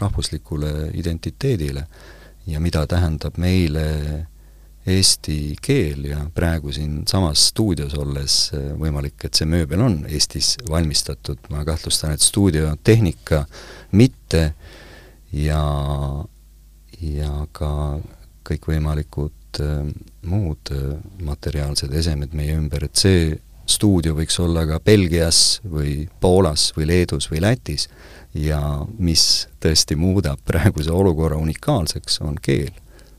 [0.00, 1.86] rahvuslikule identiteedile
[2.46, 3.86] ja mida tähendab meile
[4.86, 8.36] eesti keel ja praegu siinsamas stuudios olles
[8.78, 13.46] võimalik, et see mööbel on Eestis valmistatud, ma kahtlustan, et stuudiotehnika
[13.96, 14.44] mitte
[15.32, 15.62] ja,
[17.00, 17.70] ja ka
[18.44, 19.88] kõikvõimalikud äh,
[20.28, 20.94] muud äh,
[21.24, 23.32] materiaalsed esemed meie ümber, et see
[23.66, 27.88] stuudio võiks olla ka Belgias või Poolas või Leedus või Lätis
[28.34, 28.60] ja
[28.98, 32.72] mis tõesti muudab praeguse olukorra unikaalseks, on keel,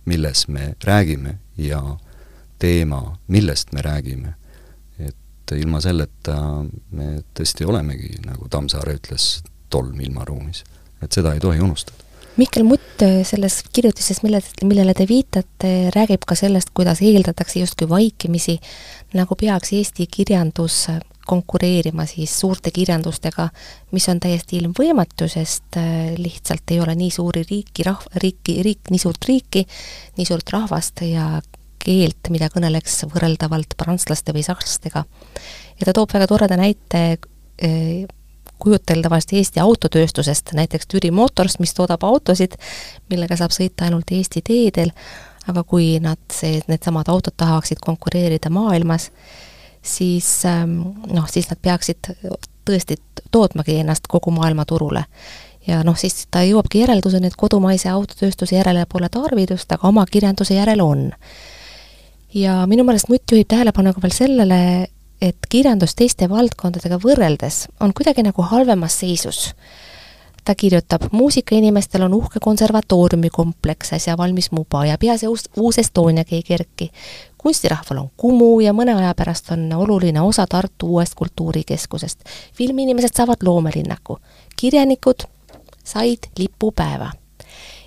[0.05, 1.81] milles me räägime ja
[2.59, 4.33] teema, millest me räägime.
[4.99, 10.63] et ilma selleta me tõesti olemegi, nagu Tammsaare ütles, tolm ilmaruumis.
[11.01, 12.04] et seda ei tohi unustada.
[12.35, 18.57] Mihkel Mutt selles kirjutises, mille, millele te viitate, räägib ka sellest, kuidas eeldatakse justkui vaikimisi
[19.15, 20.81] nagu peaks Eesti kirjandus
[21.25, 23.47] konkureerima siis suurte kirjandustega,
[23.95, 28.91] mis on täiesti ilmvõimatu, sest äh, lihtsalt ei ole nii suuri riiki, rahv-, riiki, riik,
[28.93, 29.65] nii suurt riiki,
[30.19, 31.29] nii suurt rahvast ja
[31.85, 35.05] keelt, mida kõneleks võrreldavalt prantslaste või sakslastega.
[35.79, 38.05] ja ta toob väga toreda näite äh,
[38.59, 42.55] kujuteldavast Eesti autotööstusest, näiteks Türi Motors, mis toodab autosid,
[43.09, 44.91] millega saab sõita ainult Eesti teedel,
[45.47, 49.11] aga kui nad see, needsamad autod tahaksid konkureerida maailmas,
[49.85, 50.79] siis ähm,
[51.11, 52.13] noh, siis nad peaksid
[52.65, 52.97] tõesti
[53.31, 55.05] tootmagi ennast kogu maailma turule.
[55.67, 60.53] ja noh, siis ta jõuabki järelduseni, et kodumaise autotööstuse järele pole tarvidust, aga oma kirjanduse
[60.53, 61.11] järele on.
[62.33, 64.87] ja minu meelest Mutt juhib tähelepanu ka veel sellele,
[65.21, 69.53] et kirjandus teiste valdkondadega võrreldes on kuidagi nagu halvemas seisus.
[70.45, 75.77] ta kirjutab, muusikainimestel on uhke konservatooriumi kompleks, äsja valmis Muba ja pea see uus, uus
[75.77, 76.91] Estoniagi ei kerki.
[77.37, 82.19] kunstirahval on Kumu ja mõne aja pärast on oluline osa Tartu uuest kultuurikeskusest.
[82.53, 84.19] filmiinimesed saavad loomelinnaku,
[84.55, 85.27] kirjanikud
[85.83, 87.11] said lipupäeva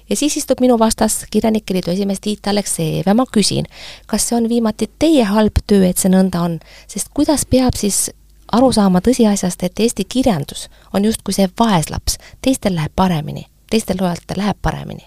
[0.09, 3.69] ja siis istub minu vastas Kirjanike Liidu esimees Tiit Aleksejev ja ma küsin,
[4.07, 8.09] kas see on viimati teie halb töö, et see nõnda on, sest kuidas peab siis
[8.53, 14.45] aru saama tõsiasjast, et eesti kirjandus on justkui see vaeslaps, teistel läheb paremini, teistel loejatel
[14.45, 15.05] läheb paremini?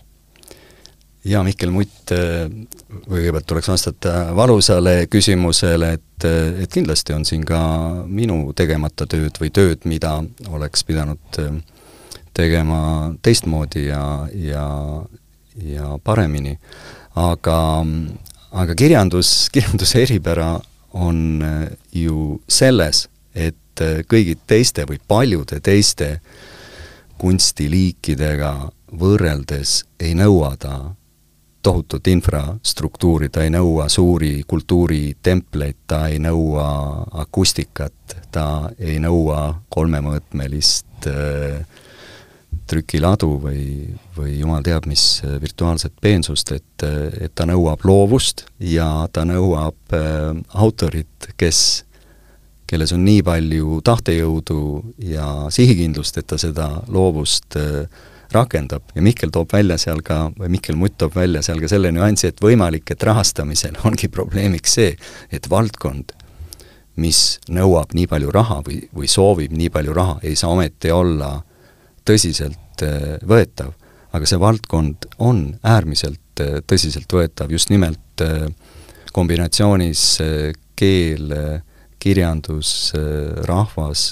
[1.26, 2.14] jaa, Mihkel Mutt,
[3.10, 6.26] kõigepealt tuleks vastata valusale küsimusele, et,
[6.64, 7.60] et kindlasti on siin ka
[8.08, 10.16] minu tegemata tööd või tööd, mida
[10.50, 11.42] oleks pidanud
[12.34, 14.68] tegema teistmoodi ja, ja,
[15.64, 16.58] ja paremini.
[17.16, 17.86] aga,
[18.52, 20.60] aga kirjandus, kirjanduse eripära
[20.94, 21.44] on
[21.92, 26.20] ju selles, et kõigi teiste või paljude teiste
[27.22, 28.54] kunstiliikidega
[29.00, 30.80] võrreldes ei nõua ta
[31.62, 36.66] tohutut infrastruktuuri, ta ei nõua suuri kultuuritempleid, ta ei nõua
[37.22, 38.46] akustikat, ta
[38.80, 41.62] ei nõua kolmemõõtmelist äh,
[42.70, 43.64] trükiladu või,
[44.16, 49.26] või jumal teab mis äh, virtuaalset peensust, et, äh, et ta nõuab loovust ja ta
[49.28, 51.84] nõuab äh, autorit, kes,
[52.70, 54.62] kelles on nii palju tahtejõudu
[55.12, 57.86] ja sihikindlust, et ta seda loovust äh,
[58.32, 58.84] rakendab.
[58.96, 62.30] Ja Mihkel toob välja seal ka, või Mihkel Mutt toob välja seal ka selle nüansi,
[62.32, 64.96] et võimalik, et rahastamisel ongi probleemiks see,
[65.32, 66.16] et valdkond,
[67.02, 71.38] mis nõuab nii palju raha või, või soovib nii palju raha, ei saa ometi olla
[72.12, 73.72] tõsiseltvõetav.
[73.72, 78.50] Äh, aga see valdkond on äärmiselt äh, tõsiseltvõetav just nimelt äh,
[79.12, 80.04] kombinatsioonis
[80.80, 81.34] keel,
[82.00, 82.94] kirjandus,
[83.44, 84.06] rahvas,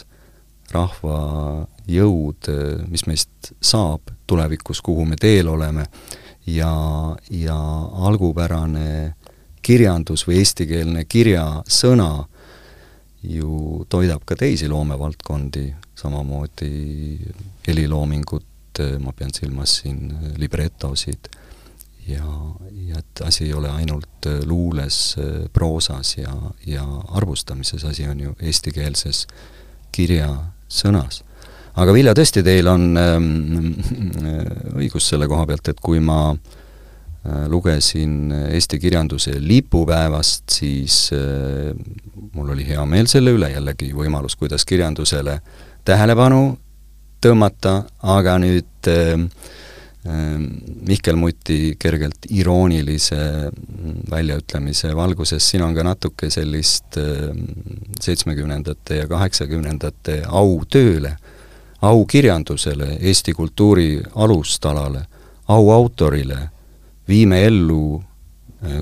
[0.73, 1.19] rahva
[1.87, 2.49] jõud,
[2.91, 5.85] mis meist saab tulevikus, kuhu me teel oleme,
[6.51, 6.73] ja,
[7.31, 7.55] ja
[8.11, 9.15] algupärane
[9.63, 12.11] kirjandus või eestikeelne kirjasõna
[13.23, 17.19] ju toidab ka teisi loomevaldkondi, samamoodi
[17.67, 18.45] heliloomingut,
[19.03, 21.27] ma pean silmas siin libretosid,
[22.07, 22.25] ja,
[22.87, 24.99] ja et asi ei ole ainult luules,
[25.53, 29.25] proosas ja, ja arvustamises, asi on ju eestikeelses
[29.91, 31.23] kirjasõnas.
[31.75, 33.73] aga Vilja, tõesti, teil on ähm,
[34.79, 36.58] õigus selle koha pealt, et kui ma äh,
[37.47, 41.75] lugesin Eesti kirjanduse lipupäevast, siis äh,
[42.33, 45.39] mul oli hea meel selle üle, jällegi võimalus, kuidas kirjandusele
[45.85, 46.57] tähelepanu
[47.19, 49.17] tõmmata, aga nüüd äh,
[50.87, 53.51] Mihkel Muti kergelt iroonilise
[54.09, 56.95] väljaütlemise valguses, siin on ka natuke sellist
[57.99, 61.17] seitsmekümnendate ja kaheksakümnendate au tööle,
[61.81, 65.03] au kirjandusele, Eesti kultuuri alustalale,
[65.51, 66.39] au autorile,
[67.09, 68.03] viime ellu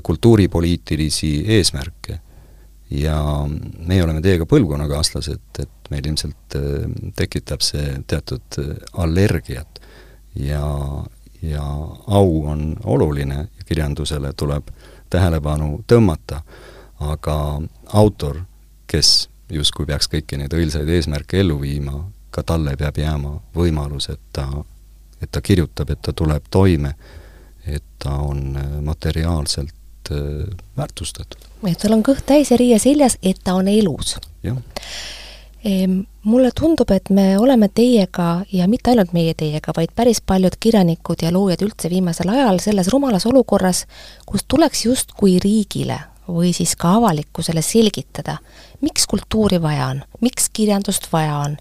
[0.02, 2.20] kultuuripoliitilisi eesmärke.
[2.90, 3.46] Ja
[3.86, 6.86] meie oleme teiega põlvkonnakaaslased, et meil ilmselt äh,
[7.16, 8.70] tekitab see teatud äh,
[9.04, 9.80] allergiat.
[10.34, 10.64] Ja,
[11.42, 11.64] ja
[12.06, 14.70] au on oluline ja kirjandusele tuleb
[15.10, 16.40] tähelepanu tõmmata,
[17.00, 17.36] aga
[17.92, 18.42] autor,
[18.86, 24.20] kes justkui peaks kõiki neid õilsaid eesmärke ellu viima, ka talle peab jääma võimalus, et
[24.32, 24.46] ta,
[25.20, 26.94] et ta kirjutab, et ta tuleb toime,
[27.68, 29.74] et ta on äh, materiaalselt
[30.76, 34.16] väärtustatud et tal on kõht täis ja riie seljas, et ta on elus.
[36.28, 41.24] Mulle tundub, et me oleme teiega ja mitte ainult meie teiega, vaid päris paljud kirjanikud
[41.24, 43.82] ja loojad üldse viimasel ajal selles rumalas olukorras,
[44.28, 48.36] kus tuleks justkui riigile või siis ka avalikkusele selgitada,
[48.84, 51.56] miks kultuuri vaja on, miks kirjandust vaja on.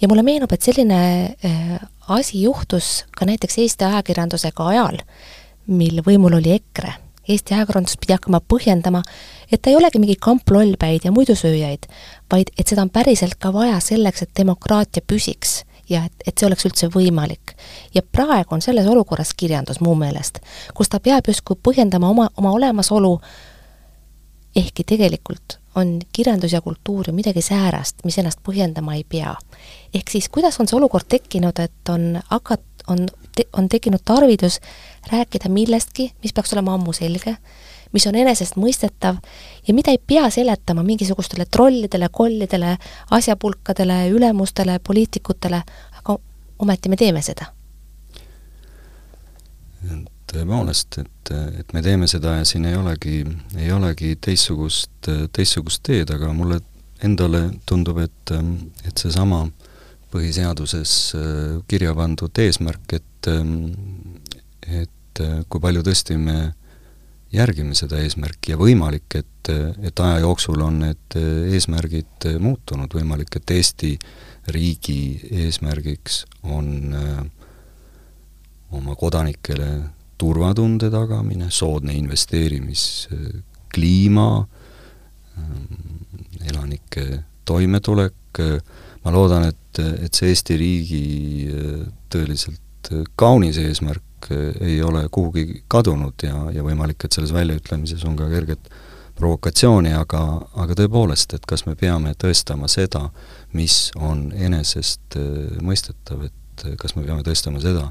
[0.00, 1.00] ja mulle meenub, et selline
[1.44, 5.02] äh, asi juhtus ka näiteks Eesti ajakirjandusega ajal,
[5.66, 6.94] mil võimul oli EKRE
[7.28, 9.02] Eesti ajakirjandus pidi hakkama põhjendama,
[9.52, 11.84] et ta ei olegi mingi kamp lollpäid ja muidusööjaid,
[12.32, 15.58] vaid et seda on päriselt ka vaja selleks, et demokraatia püsiks
[15.92, 17.52] ja et, et see oleks üldse võimalik.
[17.94, 20.40] ja praegu on selles olukorras kirjandus mu meelest,
[20.74, 23.18] kus ta peab justkui põhjendama oma, oma olemasolu,
[24.56, 29.34] ehkki tegelikult on kirjandus ja kultuur ju midagi säärast, mis ennast põhjendama ei pea.
[29.94, 34.60] ehk siis kuidas on see olukord tekkinud, et on hakat-, on te,, on tekkinud tarvidus
[35.12, 37.36] rääkida millestki, mis peaks olema ammu selge,
[37.92, 39.20] mis on enesestmõistetav
[39.68, 42.76] ja mida ei pea seletama mingisugustele trollidele, kollidele,
[43.10, 45.62] asjapulkadele, ülemustele, poliitikutele,
[46.02, 46.18] aga
[46.58, 47.52] ometi me teeme seda.
[50.32, 53.22] Tõepoolest, et, et me teeme seda ja siin ei olegi,
[53.56, 56.60] ei olegi teistsugust, teistsugust teed, aga mulle
[57.04, 58.34] endale tundub, et,
[58.88, 59.44] et seesama
[60.12, 60.92] põhiseaduses
[61.68, 63.28] kirja pandud eesmärk, et
[64.68, 66.38] et kui palju tõesti me
[67.34, 69.50] järgime seda eesmärki ja võimalik, et,
[69.84, 73.94] et aja jooksul on need eesmärgid muutunud, võimalik, et Eesti
[74.54, 76.94] riigi eesmärgiks on
[78.72, 79.68] oma kodanikele
[80.18, 84.46] turvatunde tagamine, soodne investeerimiskliima,
[86.48, 88.14] elanike toimetulek,
[89.04, 91.04] ma loodan, et, et see Eesti riigi
[92.12, 94.02] tõeliselt kaunis eesmärk
[94.60, 98.70] ei ole kuhugi kadunud ja, ja võimalik, et selles väljaütlemises on ka kerget
[99.18, 100.20] provokatsiooni, aga,
[100.62, 103.08] aga tõepoolest, et kas me peame tõestama seda,
[103.56, 107.90] mis on enesestmõistetav, et kas me peame tõestama seda,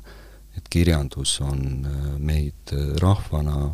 [0.58, 3.72] et kirjandus on äh, meid äh, rahvana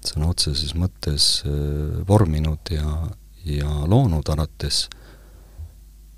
[0.00, 3.08] sõna otseses mõttes äh, vorminud ja,
[3.44, 4.86] ja loonud alates,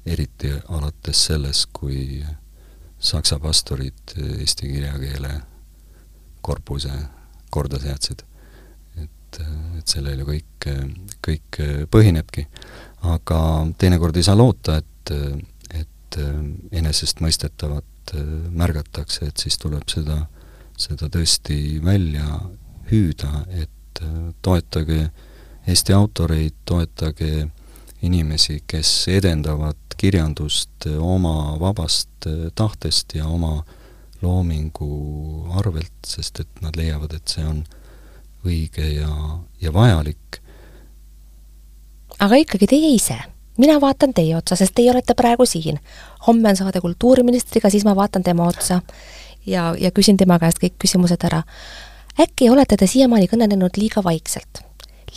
[0.07, 2.23] eriti alates sellest, kui
[3.03, 5.33] saksa pastorid eesti kirjakeele
[6.43, 6.91] korpuse
[7.51, 8.23] korda seadsid.
[8.99, 9.39] et,
[9.79, 10.67] et sellel ju kõik,
[11.27, 11.59] kõik
[11.91, 12.47] põhinebki.
[13.03, 13.39] aga
[13.79, 15.13] teinekord ei saa loota, et,
[15.75, 16.19] et
[16.73, 20.27] enesestmõistetavat et äh, märgatakse, et siis tuleb seda,
[20.79, 22.41] seda tõesti välja
[22.91, 25.11] hüüda, et äh, toetage
[25.63, 27.47] Eesti autoreid, toetage
[28.03, 33.63] inimesi, kes edendavad kirjandust äh, oma vabast tahtest ja oma
[34.23, 37.65] loomingu arvelt, sest et nad leiavad, et see on
[38.47, 39.11] õige ja,
[39.63, 40.39] ja vajalik.
[42.23, 43.19] aga ikkagi teie ise
[43.63, 45.79] mina vaatan teie otsa, sest teie olete praegu siin.
[46.27, 48.81] homme on saade kultuuriministriga, siis ma vaatan tema otsa
[49.47, 51.43] ja, ja küsin tema käest kõik küsimused ära.
[52.21, 54.65] äkki olete te siiamaani kõnelenud liiga vaikselt,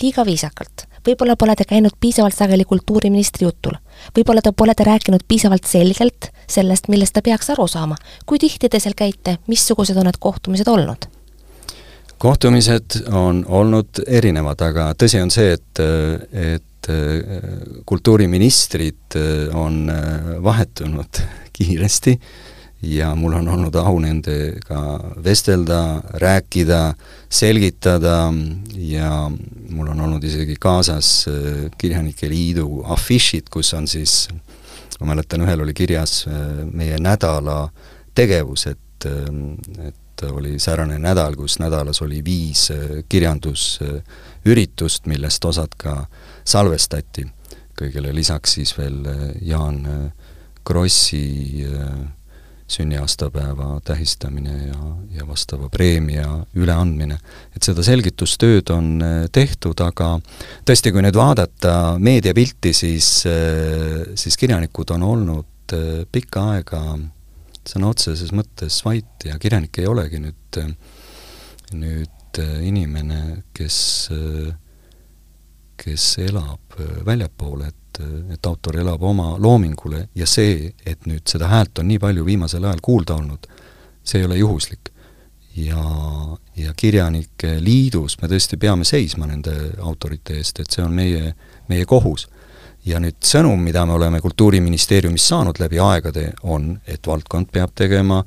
[0.02, 0.88] liiga viisakalt?
[1.06, 3.78] võib-olla pole te käinud piisavalt sageli kultuuriministri jutul.
[4.18, 7.96] võib-olla te pole te rääkinud piisavalt selgelt sellest, millest ta peaks aru saama.
[8.26, 11.10] kui tihti te seal käite, missugused on need kohtumised olnud?
[12.18, 15.82] kohtumised on olnud erinevad, aga tõsi on see, et,
[16.32, 21.22] et et äh, kultuuriministrid äh, on äh, vahetunud
[21.54, 22.20] kiiresti
[22.82, 26.94] ja mul on olnud au nendega vestelda, rääkida,
[27.30, 28.34] selgitada
[28.78, 29.32] ja
[29.70, 31.26] mul on olnud isegi kaasas
[31.78, 34.28] Kirjanike Liidu afišid, kus on siis,
[35.00, 36.28] ma mäletan, ühel oli kirjas
[36.72, 37.72] meie nädala
[38.14, 39.10] tegevus, et,
[39.88, 42.68] et oli säärane nädal, kus nädalas oli viis
[43.10, 47.26] kirjandusüritust, millest osad ka äh, salvestati,
[47.76, 50.30] kõigele lisaks siis veel äh, Jaan äh,
[50.66, 51.98] Krossi äh,
[52.68, 54.80] sünniaastapäeva tähistamine ja,
[55.20, 57.20] ja vastava preemia üleandmine.
[57.54, 58.88] et seda selgitustööd on
[59.32, 60.16] tehtud, aga
[60.66, 63.10] tõesti, kui nüüd vaadata meediapilti, siis,
[64.18, 65.76] siis kirjanikud on olnud
[66.10, 66.82] pikka aega
[67.70, 70.62] sõna otseses mõttes vait ja kirjanik ei olegi nüüd,
[71.78, 73.78] nüüd inimene, kes
[74.10, 74.54] äh,
[75.78, 81.26] kes elab äh, väljapool, et, äh, et autor elab oma loomingule ja see, et nüüd
[81.30, 83.48] seda häält on nii palju viimasel ajal kuulda olnud,
[84.04, 84.92] see ei ole juhuslik.
[85.56, 85.82] ja,
[86.56, 91.34] ja Kirjanike Liidus me tõesti peame seisma nende autorite eest, et see on meie,
[91.70, 92.28] meie kohus.
[92.86, 98.24] ja nüüd sõnum, mida me oleme Kultuuriministeeriumis saanud läbi aegade, on, et valdkond peab tegema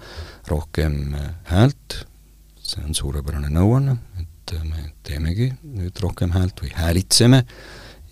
[0.48, 1.14] rohkem
[1.52, 2.04] häält,
[2.62, 3.96] see on suurepärane nõuanne,
[4.54, 7.44] et me teemegi nüüd rohkem häält või häälitseme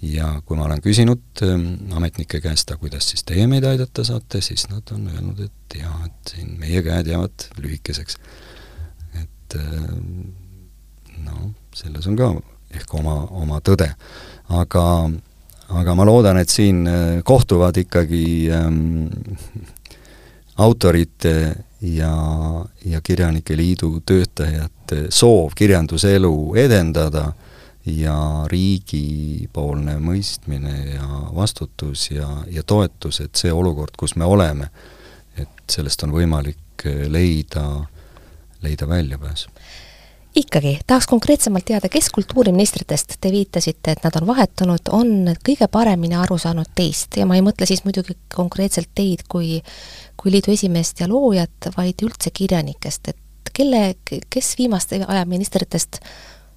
[0.03, 4.43] ja kui ma olen küsinud ähm, ametnike käest, aga kuidas siis teie meid aidata saate,
[4.45, 8.19] siis nad on öelnud, et jaa, et siin meie käed jäävad lühikeseks.
[9.23, 10.35] et ähm,
[11.25, 12.33] noh, selles on ka
[12.77, 13.89] ehk oma, oma tõde.
[14.49, 14.85] aga,
[15.69, 19.07] aga ma loodan, et siin äh, kohtuvad ikkagi ähm,
[20.57, 21.35] autorite
[21.81, 22.13] ja,
[22.85, 27.31] ja Kirjanike Liidu töötajad et soov kirjanduselu edendada
[27.87, 34.71] ja riigipoolne mõistmine ja vastutus ja, ja toetus, et see olukord, kus me oleme,
[35.39, 37.67] et sellest on võimalik leida,
[38.63, 39.47] leida väljapääs
[40.37, 46.19] ikkagi, tahaks konkreetsemalt teada, kes kultuuriministritest, te viitasite, et nad on vahetunud, on kõige paremini
[46.19, 49.63] aru saanud teist ja ma ei mõtle siis muidugi konkreetselt teid kui,
[50.21, 56.03] kui liidu esimeest ja loojat, vaid üldse kirjanikest, et kelle, kes viimaste aja ministritest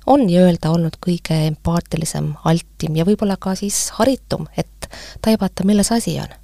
[0.09, 4.91] on nii-öelda olnud kõige empaatilisem, altim ja võib-olla ka siis haritum, et
[5.23, 6.35] taibata, milles asi on?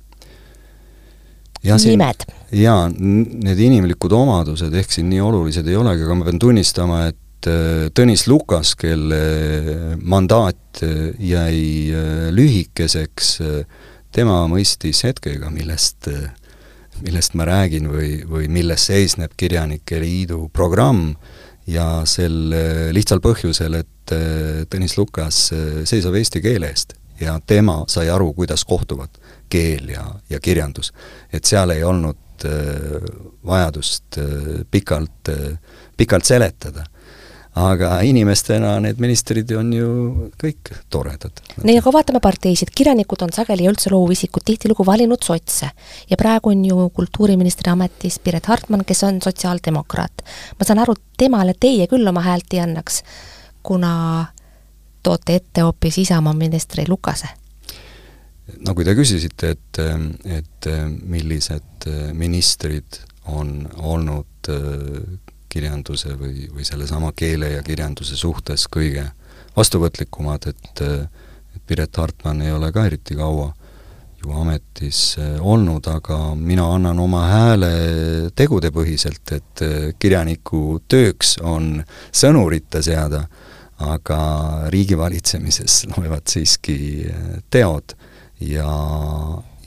[1.65, 2.25] nimed?
[2.55, 7.19] jaa, need inimlikud omadused ehk siin nii olulised ei olegi, aga ma pean tunnistama, et
[7.45, 13.39] et äh, Tõnis Lukas, kelle mandaat äh, jäi äh, lühikeseks,
[14.15, 16.07] tema mõistis hetkega, millest,
[17.03, 21.15] millest ma räägin või, või milles seisneb Kirjanike Liidu programm
[21.67, 22.53] ja sel
[22.95, 24.13] lihtsal põhjusel, et
[24.71, 25.49] Tõnis Lukas
[25.83, 29.19] seisab eesti keele eest ja tema sai aru, kuidas kohtuvad
[29.51, 30.93] keel ja, ja kirjandus.
[31.33, 32.45] et seal ei olnud
[33.43, 34.19] vajadust
[34.71, 35.31] pikalt,
[35.97, 36.85] pikalt seletada
[37.55, 39.89] aga inimestena need ministrid on ju
[40.41, 41.39] kõik toredad.
[41.63, 45.69] nii, aga vaatame parteisid, kirjanikud on sageli ja üldse loovisikud tihtilugu valinud sotse.
[46.09, 50.25] ja praegu on ju kultuuriministri ametis Piret Hartman, kes on sotsiaaldemokraat.
[50.59, 53.03] ma saan aru, temale teie küll oma häält ei annaks,
[53.63, 54.25] kuna
[55.03, 57.31] toote ette hoopis Isamaa ministri Lukase
[58.67, 59.79] no kui te küsisite, et,
[60.25, 60.67] et
[61.01, 62.99] millised ministrid
[63.31, 64.51] on olnud
[65.55, 69.07] kirjanduse või, või sellesama keele ja kirjanduse suhtes kõige
[69.55, 70.83] vastuvõtlikumad, et
[71.55, 73.53] et Piret Hartman ei ole ka eriti kaua
[74.25, 77.71] ju ametis eh, olnud, aga mina annan oma hääle
[78.35, 81.77] tegudepõhiselt, et eh, kirjaniku tööks on
[82.15, 83.25] sõnurite seada,
[83.85, 84.19] aga
[84.73, 86.77] riigivalitsemises loevad siiski
[87.09, 87.95] eh, teod.
[88.43, 88.67] Ja,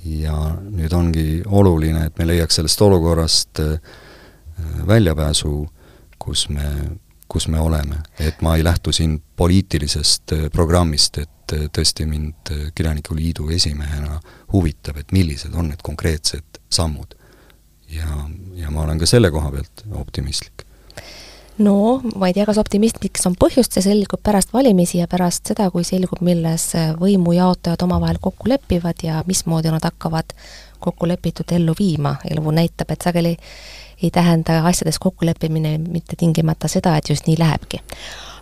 [0.04, 3.62] ja nüüd ongi oluline, et me leiaks sellest olukorrast
[4.86, 5.52] väljapääsu
[6.18, 6.98] kus me,
[7.28, 8.02] kus me oleme.
[8.20, 13.48] et ma ei lähtu siin poliitilisest äh, programmist, et äh, tõesti mind äh, Kirjanike Liidu
[13.54, 14.20] esimehena
[14.52, 17.14] huvitab, et millised on need konkreetsed sammud.
[17.90, 18.08] ja,
[18.54, 20.64] ja ma olen ka selle koha pealt optimistlik
[21.58, 25.70] no ma ei tea, kas optimistmiks on põhjust, see selgub pärast valimisi ja pärast seda,
[25.74, 30.36] kui selgub, milles võimujaotajad omavahel kokku lepivad ja mismoodi nad hakkavad
[30.78, 32.16] kokkulepitut ellu viima.
[32.30, 33.36] elu näitab, et sageli
[34.02, 37.80] ei tähenda asjades kokkuleppimine mitte tingimata seda, et just nii lähebki.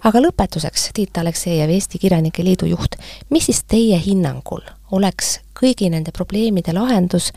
[0.04, 2.96] aga lõpetuseks, Tiit Aleksejev, Eesti Kirjanike Liidu juht,
[3.30, 7.32] mis siis teie hinnangul oleks kõigi nende probleemide lahendus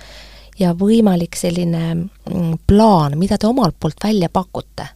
[0.59, 4.87] ja võimalik selline mm, plaan, mida te omalt poolt välja pakute?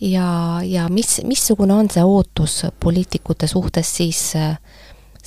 [0.00, 4.58] ja, ja mis, missugune on see ootus poliitikute suhtes siis äh,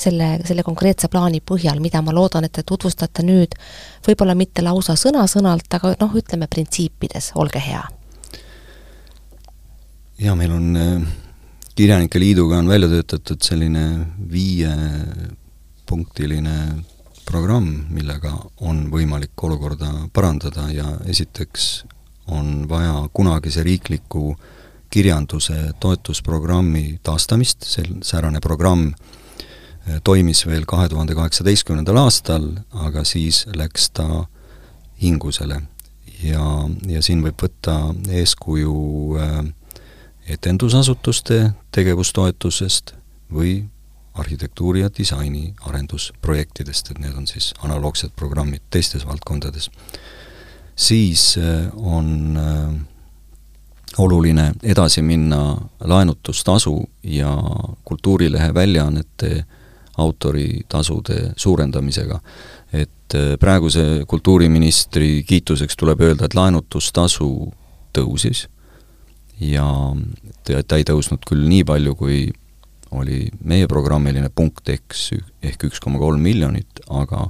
[0.02, 3.52] selle, selle konkreetse plaani põhjal, mida ma loodan, et te tutvustate nüüd
[4.08, 7.84] võib-olla mitte lausa sõna-sõnalt, aga noh, ütleme printsiipides, olge hea.
[10.22, 11.02] jaa, meil on äh,
[11.76, 16.84] Kirjanike Liiduga on välja töötatud selline viiepunktiline
[17.26, 18.34] programm, millega
[18.68, 21.86] on võimalik olukorda parandada ja esiteks
[22.32, 24.38] on vaja kunagise riikliku
[24.92, 29.21] kirjanduse toetusprogrammi taastamist, sel, säärane programm Äh,
[30.04, 32.48] toimis veel kahe tuhande kaheksateistkümnendal aastal,
[32.88, 34.26] aga siis läks ta
[35.02, 35.62] hingusele.
[36.24, 38.74] ja, ja siin võib võtta eeskuju
[39.18, 39.38] äh,
[40.30, 42.94] etendusasutuste tegevustoetusest
[43.34, 43.64] või
[44.14, 49.72] arhitektuuri- ja disaini arendusprojektidest, et need on siis analoogsed programmid teistes valdkondades.
[50.76, 52.38] siis äh, on
[53.98, 57.38] oluline edasi minna laenutustasuja
[57.84, 59.46] kultuurilehe väljaannete
[59.98, 62.20] autoritasude suurendamisega.
[62.74, 67.52] et äh, praeguse kultuuriministri kiituseks tuleb öelda, et laenutustasu
[67.98, 68.48] tõusis
[69.40, 69.66] ja
[70.46, 72.30] ta ei tõusnud küll nii palju, kui
[72.92, 75.12] oli meie programmiline punkt eks,
[75.44, 77.30] ehk üks koma kolm miljonit, aga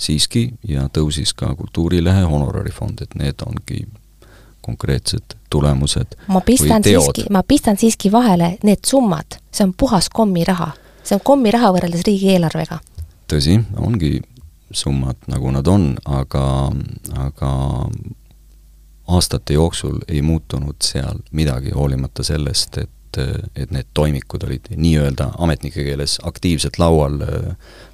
[0.00, 3.84] siiski ja tõusis ka Kultuurilehe honorarifond, et need ongi
[4.62, 10.72] konkreetsed tulemused ma pistan siiski, ma pistan siiski vahele, need summad, see on puhas kommiraha
[11.02, 12.78] see on kommiraha võrreldes riigieelarvega.
[13.32, 14.20] tõsi, ongi
[14.72, 16.72] summad, nagu nad on, aga,
[17.18, 17.52] aga
[19.12, 22.90] aastate jooksul ei muutunud seal midagi, hoolimata sellest, et
[23.20, 27.50] et need toimikud olid nii-öelda ametnike keeles aktiivselt laual äh,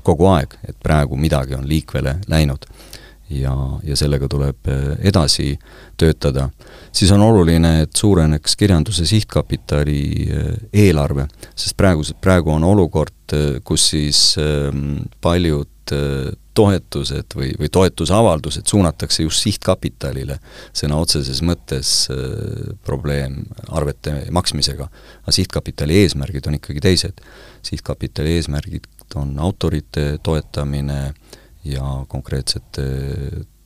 [0.06, 2.68] kogu aeg, et praegu midagi on liikvele läinud.
[3.31, 3.55] Ja,
[3.85, 4.68] ja sellega tuleb
[4.99, 5.53] edasi
[5.97, 6.49] töötada,
[6.93, 10.03] siis on oluline, et suureneks kirjanduse sihtkapitali
[10.72, 14.22] eelarve, sest praegu, praegu on olukord, kus siis
[15.20, 15.68] paljud
[16.59, 20.39] toetused või, või toetusavaldused suunatakse just sihtkapitalile,
[20.76, 24.89] sõna otseses mõttes äh, probleem arvete maksmisega.
[25.22, 27.22] aga sihtkapitali eesmärgid on ikkagi teised.
[27.62, 31.14] sihtkapitali eesmärgid on autorite toetamine
[31.64, 32.84] ja konkreetsete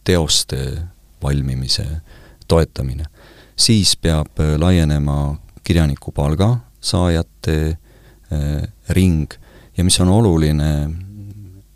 [0.05, 0.83] teoste
[1.23, 1.87] valmimise
[2.49, 3.05] toetamine.
[3.57, 7.77] siis peab äh, laienema kirjanikupalga saajate
[8.33, 9.33] äh, ring
[9.77, 10.91] ja mis on oluline,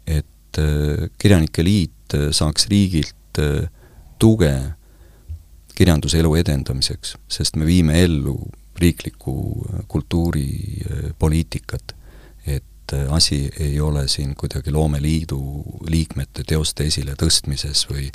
[0.07, 1.93] et äh, Kirjanike Liit
[2.31, 3.39] saaks riigilt
[4.19, 4.53] tuge
[5.75, 11.96] kirjanduselu edendamiseks, sest me viime ellu riiklikku kultuuripoliitikat.
[12.87, 15.39] Et asi ei ole siin kuidagi loomeliidu
[15.91, 18.11] liikmete teoste esiletõstmises või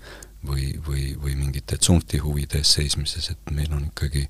[0.47, 4.27] või, või, või mingite tsunfti huvide eest seismises, et meil on ikkagi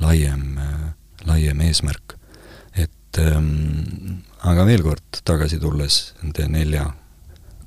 [0.00, 0.58] laiem,
[1.26, 2.16] laiem eesmärk.
[2.76, 6.84] et ähm, aga veel kord tagasi tulles nende nelja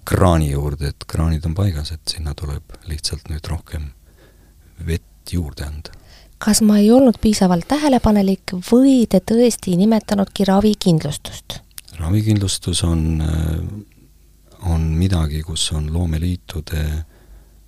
[0.06, 3.92] kraani juurde, et kraanid on paigas, et sinna tuleb lihtsalt nüüd rohkem
[4.86, 5.98] vett juurde anda.
[6.38, 11.62] kas ma ei olnud piisavalt tähelepanelik või te tõesti ei nimetanudki ravikindlustust?
[12.02, 13.24] Ravikindlustus on,
[14.70, 16.86] on midagi, kus on loomeliitude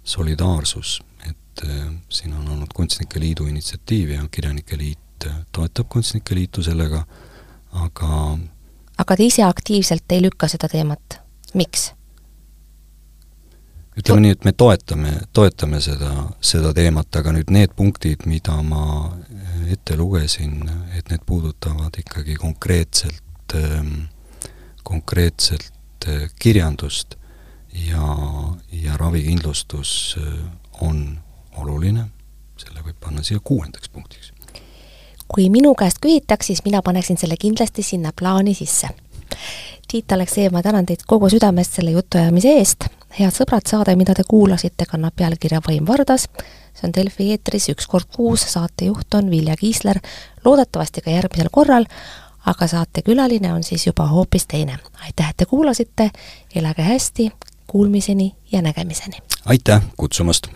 [0.04, 5.00] solidaarsus, et äh, siin on olnud Kunstnike Liidu initsiatiiv ja Kirjanike Liit
[5.52, 7.06] toetab Kunstnike Liitu sellega,
[7.72, 8.38] aga
[8.98, 11.20] aga te ise aktiivselt ei lükka seda teemat,
[11.58, 11.92] miks?
[13.94, 16.10] ütleme nii, et me toetame, toetame seda,
[16.42, 19.12] seda teemat, aga nüüd need punktid, mida ma
[19.70, 20.64] ette lugesin,
[20.98, 24.08] et need puudutavad ikkagi konkreetselt, ähm,
[24.84, 27.16] konkreetselt äh, kirjandust
[27.90, 28.18] ja,
[28.72, 30.34] ja ravikindlustus äh,
[30.82, 31.20] on
[31.58, 32.08] oluline,
[32.58, 34.34] selle võib panna siia kuuendaks punktiks.
[35.28, 38.90] kui minu käest küsitaks, siis mina paneksin selle kindlasti sinna plaani sisse.
[39.88, 42.86] Tiit Aleksejev, ma tänan teid kogu südamest selle jutuajamise eest
[43.20, 46.28] head sõbrad, saade, mida te kuulasite, kannab pealkirja Vaim Vardas.
[46.74, 50.00] see on Delfi eetris üks kord kuus, saatejuht on Vilja Kiisler,
[50.46, 51.86] loodetavasti ka järgmisel korral,
[52.46, 54.78] aga saatekülaline on siis juba hoopis teine.
[55.06, 56.12] aitäh, et te kuulasite,
[56.56, 57.32] elage hästi,
[57.68, 59.18] kuulmiseni ja nägemiseni!
[59.46, 60.48] aitäh kutsumast!